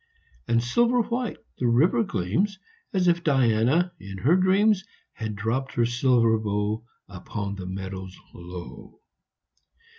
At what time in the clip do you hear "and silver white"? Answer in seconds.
0.55-1.37